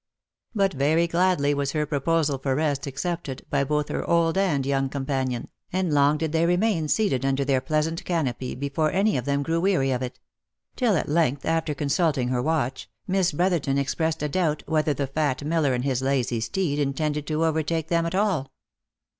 But 0.55 0.73
very 0.73 1.05
gladly 1.05 1.53
was 1.53 1.73
her 1.73 1.85
proposal 1.85 2.39
for 2.39 2.55
rest 2.55 2.87
accepted, 2.87 3.45
by 3.51 3.63
both 3.63 3.89
her 3.89 4.03
old 4.09 4.35
and 4.35 4.65
young 4.65 4.89
companion, 4.89 5.47
and 5.71 5.93
long 5.93 6.17
did 6.17 6.31
they 6.31 6.47
remain 6.47 6.87
seated 6.87 7.23
under 7.23 7.45
their 7.45 7.61
pleasant 7.61 8.03
canopy 8.03 8.55
before 8.55 8.89
they 8.89 8.97
any 8.97 9.15
of 9.15 9.25
them 9.25 9.43
grew 9.43 9.61
weary 9.61 9.91
of 9.91 10.01
it; 10.01 10.19
till 10.75 10.97
at 10.97 11.07
length, 11.07 11.45
after 11.45 11.75
consulting 11.75 12.29
her 12.29 12.41
watch, 12.41 12.89
Miss 13.05 13.31
Brotherton 13.31 13.77
expressed 13.77 14.23
a 14.23 14.27
doubt 14.27 14.63
whether 14.65 14.95
the 14.95 15.05
fat 15.05 15.43
miller 15.45 15.75
and 15.75 15.83
his 15.83 16.01
lazy 16.01 16.39
steed 16.39 16.79
intended 16.79 17.27
to 17.27 17.45
overtake 17.45 17.89
them 17.89 18.07
at 18.07 18.15
all. 18.15 18.51